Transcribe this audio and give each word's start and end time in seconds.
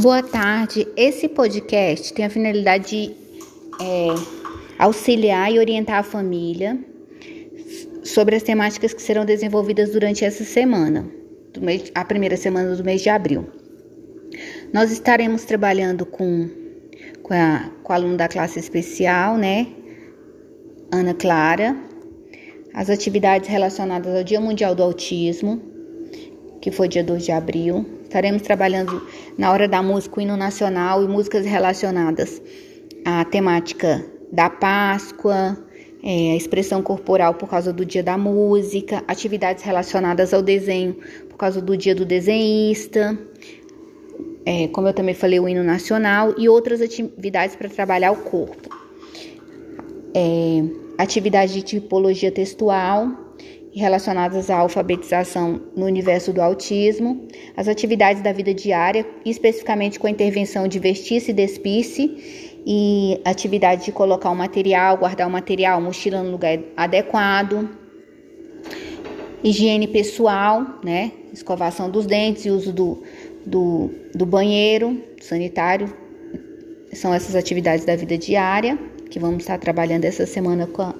Boa 0.00 0.22
tarde. 0.22 0.86
Esse 0.96 1.26
podcast 1.26 2.14
tem 2.14 2.24
a 2.24 2.30
finalidade 2.30 2.88
de 2.88 3.16
é, 3.82 4.06
auxiliar 4.78 5.52
e 5.52 5.58
orientar 5.58 5.98
a 5.98 6.02
família 6.04 6.78
sobre 8.04 8.36
as 8.36 8.44
temáticas 8.44 8.94
que 8.94 9.02
serão 9.02 9.24
desenvolvidas 9.24 9.90
durante 9.90 10.24
essa 10.24 10.44
semana, 10.44 11.04
mês, 11.60 11.90
a 11.96 12.04
primeira 12.04 12.36
semana 12.36 12.76
do 12.76 12.84
mês 12.84 13.02
de 13.02 13.08
abril. 13.08 13.48
Nós 14.72 14.92
estaremos 14.92 15.44
trabalhando 15.44 16.06
com, 16.06 16.48
com, 17.20 17.34
a, 17.34 17.68
com 17.82 17.92
a 17.92 17.96
aluna 17.96 18.18
da 18.18 18.28
classe 18.28 18.60
especial, 18.60 19.36
né? 19.36 19.66
Ana 20.92 21.12
Clara, 21.12 21.76
as 22.72 22.88
atividades 22.88 23.48
relacionadas 23.48 24.14
ao 24.14 24.22
Dia 24.22 24.40
Mundial 24.40 24.76
do 24.76 24.82
Autismo, 24.84 25.60
que 26.60 26.70
foi 26.70 26.88
dia 26.88 27.04
2 27.04 27.24
de 27.24 27.32
abril. 27.32 27.86
Estaremos 28.04 28.42
trabalhando 28.42 29.06
na 29.36 29.52
hora 29.52 29.68
da 29.68 29.82
música 29.82 30.18
o 30.18 30.22
hino 30.22 30.36
nacional 30.36 31.02
e 31.02 31.08
músicas 31.08 31.44
relacionadas 31.44 32.40
à 33.04 33.24
temática 33.24 34.04
da 34.32 34.50
Páscoa, 34.50 35.56
é, 36.02 36.36
expressão 36.36 36.82
corporal 36.82 37.34
por 37.34 37.48
causa 37.48 37.72
do 37.72 37.84
dia 37.84 38.02
da 38.02 38.16
música, 38.16 39.02
atividades 39.08 39.62
relacionadas 39.62 40.32
ao 40.32 40.42
desenho 40.42 40.96
por 41.28 41.36
causa 41.36 41.60
do 41.60 41.76
dia 41.76 41.94
do 41.94 42.04
desenhista, 42.04 43.18
é, 44.44 44.66
como 44.68 44.88
eu 44.88 44.94
também 44.94 45.14
falei, 45.14 45.38
o 45.38 45.48
hino 45.48 45.62
nacional 45.62 46.34
e 46.38 46.48
outras 46.48 46.80
atividades 46.80 47.54
para 47.54 47.68
trabalhar 47.68 48.12
o 48.12 48.16
corpo. 48.16 48.70
É, 50.14 50.64
atividade 50.96 51.52
de 51.52 51.62
tipologia 51.62 52.32
textual, 52.32 53.27
relacionadas 53.74 54.50
à 54.50 54.56
alfabetização 54.58 55.60
no 55.76 55.86
universo 55.86 56.32
do 56.32 56.40
autismo, 56.40 57.26
as 57.56 57.68
atividades 57.68 58.22
da 58.22 58.32
vida 58.32 58.52
diária, 58.54 59.06
especificamente 59.24 59.98
com 59.98 60.06
a 60.06 60.10
intervenção 60.10 60.66
de 60.66 60.78
vestir-se 60.78 61.30
e 61.30 61.34
despir-se, 61.34 62.58
e 62.66 63.20
atividade 63.24 63.86
de 63.86 63.92
colocar 63.92 64.30
o 64.30 64.36
material, 64.36 64.96
guardar 64.96 65.26
o 65.26 65.30
material, 65.30 65.80
mochila 65.80 66.22
no 66.22 66.30
lugar 66.30 66.58
adequado, 66.76 67.68
higiene 69.42 69.86
pessoal, 69.86 70.80
né, 70.84 71.12
escovação 71.32 71.90
dos 71.90 72.04
dentes 72.04 72.44
e 72.46 72.50
uso 72.50 72.72
do, 72.72 73.02
do, 73.46 73.90
do 74.14 74.26
banheiro 74.26 75.02
sanitário, 75.20 75.92
são 76.92 77.14
essas 77.14 77.34
atividades 77.34 77.84
da 77.84 77.94
vida 77.94 78.18
diária 78.18 78.78
que 79.08 79.18
vamos 79.18 79.42
estar 79.42 79.58
trabalhando 79.58 80.04
essa 80.04 80.26
semana 80.26 80.66
com 80.66 80.82
a 80.82 80.94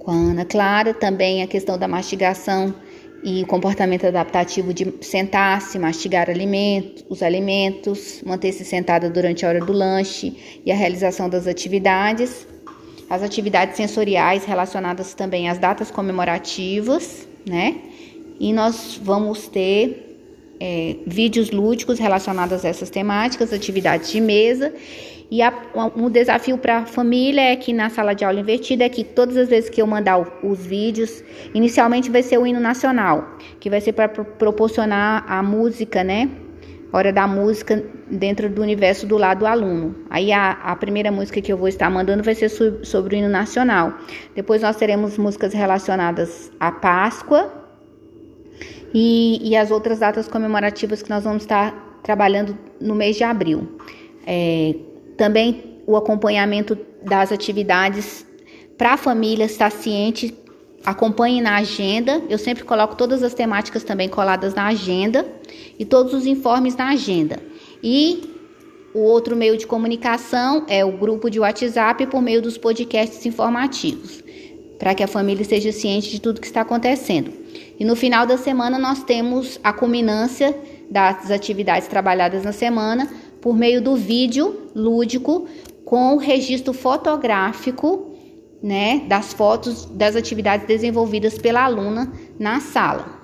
com 0.00 0.10
a 0.10 0.14
Ana 0.14 0.44
Clara, 0.44 0.92
também 0.92 1.42
a 1.42 1.46
questão 1.46 1.78
da 1.78 1.86
mastigação 1.86 2.74
e 3.22 3.44
comportamento 3.44 4.06
adaptativo 4.06 4.72
de 4.72 4.94
sentar-se, 5.02 5.78
mastigar 5.78 6.30
alimentos, 6.30 7.04
os 7.08 7.22
alimentos, 7.22 8.22
manter-se 8.24 8.64
sentada 8.64 9.10
durante 9.10 9.44
a 9.44 9.48
hora 9.48 9.60
do 9.60 9.72
lanche 9.72 10.60
e 10.64 10.72
a 10.72 10.74
realização 10.74 11.28
das 11.28 11.46
atividades. 11.46 12.46
As 13.10 13.22
atividades 13.22 13.76
sensoriais 13.76 14.44
relacionadas 14.44 15.14
também 15.14 15.48
às 15.48 15.58
datas 15.58 15.90
comemorativas, 15.90 17.28
né? 17.46 17.76
E 18.38 18.52
nós 18.52 18.98
vamos 19.02 19.48
ter 19.48 20.09
é, 20.60 20.96
vídeos 21.06 21.50
lúdicos 21.50 21.98
relacionados 21.98 22.64
a 22.64 22.68
essas 22.68 22.90
temáticas, 22.90 23.52
atividades 23.52 24.10
de 24.10 24.20
mesa 24.20 24.72
e 25.30 25.42
a, 25.42 25.52
um 25.96 26.10
desafio 26.10 26.58
para 26.58 26.78
a 26.78 26.86
família 26.86 27.40
é 27.40 27.54
que 27.54 27.72
na 27.72 27.88
sala 27.88 28.14
de 28.14 28.24
aula 28.24 28.40
invertida 28.40 28.84
é 28.84 28.88
que 28.88 29.04
todas 29.04 29.36
as 29.36 29.48
vezes 29.48 29.70
que 29.70 29.80
eu 29.80 29.86
mandar 29.86 30.18
os 30.42 30.66
vídeos, 30.66 31.22
inicialmente 31.54 32.10
vai 32.10 32.22
ser 32.22 32.36
o 32.38 32.46
hino 32.46 32.58
nacional, 32.58 33.36
que 33.60 33.70
vai 33.70 33.80
ser 33.80 33.92
para 33.92 34.08
proporcionar 34.08 35.24
a 35.28 35.40
música, 35.40 36.02
né? 36.02 36.28
Hora 36.92 37.12
da 37.12 37.28
música 37.28 37.80
dentro 38.10 38.50
do 38.50 38.60
universo 38.60 39.06
do 39.06 39.16
lado 39.16 39.40
do 39.40 39.46
aluno. 39.46 39.94
Aí 40.10 40.32
a, 40.32 40.50
a 40.50 40.74
primeira 40.74 41.12
música 41.12 41.40
que 41.40 41.52
eu 41.52 41.56
vou 41.56 41.68
estar 41.68 41.88
mandando 41.88 42.24
vai 42.24 42.34
ser 42.34 42.48
sobre, 42.48 42.84
sobre 42.84 43.14
o 43.14 43.18
hino 43.18 43.28
nacional. 43.28 43.96
Depois 44.34 44.62
nós 44.62 44.74
teremos 44.74 45.16
músicas 45.16 45.54
relacionadas 45.54 46.50
à 46.58 46.72
Páscoa 46.72 47.59
e, 48.94 49.40
e 49.42 49.56
as 49.56 49.70
outras 49.70 49.98
datas 49.98 50.28
comemorativas 50.28 51.02
que 51.02 51.10
nós 51.10 51.24
vamos 51.24 51.42
estar 51.42 52.00
trabalhando 52.02 52.56
no 52.80 52.94
mês 52.94 53.16
de 53.16 53.24
abril. 53.24 53.68
É, 54.26 54.74
também 55.16 55.80
o 55.86 55.96
acompanhamento 55.96 56.76
das 57.02 57.32
atividades 57.32 58.26
para 58.76 58.94
a 58.94 58.96
família 58.96 59.44
estar 59.44 59.70
ciente, 59.70 60.34
acompanhe 60.84 61.40
na 61.40 61.56
agenda. 61.56 62.22
Eu 62.28 62.38
sempre 62.38 62.64
coloco 62.64 62.96
todas 62.96 63.22
as 63.22 63.34
temáticas 63.34 63.84
também 63.84 64.08
coladas 64.08 64.54
na 64.54 64.66
agenda 64.66 65.26
e 65.78 65.84
todos 65.84 66.14
os 66.14 66.26
informes 66.26 66.76
na 66.76 66.90
agenda. 66.90 67.38
E 67.82 68.30
o 68.94 69.00
outro 69.00 69.36
meio 69.36 69.56
de 69.56 69.66
comunicação 69.66 70.64
é 70.68 70.84
o 70.84 70.92
grupo 70.92 71.30
de 71.30 71.38
WhatsApp 71.38 72.06
por 72.06 72.20
meio 72.20 72.42
dos 72.42 72.58
podcasts 72.58 73.24
informativos, 73.24 74.22
para 74.80 74.94
que 74.94 75.02
a 75.02 75.06
família 75.06 75.42
esteja 75.42 75.70
ciente 75.72 76.10
de 76.10 76.20
tudo 76.22 76.40
que 76.40 76.46
está 76.46 76.62
acontecendo. 76.62 77.30
E 77.78 77.84
no 77.84 77.94
final 77.94 78.26
da 78.26 78.38
semana 78.38 78.78
nós 78.78 79.04
temos 79.04 79.60
a 79.62 79.74
culminância 79.74 80.56
das 80.90 81.30
atividades 81.30 81.86
trabalhadas 81.86 82.42
na 82.42 82.50
semana 82.50 83.06
por 83.42 83.54
meio 83.54 83.82
do 83.82 83.94
vídeo 83.94 84.70
lúdico 84.74 85.46
com 85.84 86.14
o 86.14 86.16
registro 86.16 86.72
fotográfico, 86.72 88.16
né, 88.62 89.02
das 89.06 89.34
fotos 89.34 89.84
das 89.84 90.16
atividades 90.16 90.66
desenvolvidas 90.66 91.36
pela 91.36 91.62
aluna 91.62 92.10
na 92.38 92.58
sala. 92.60 93.19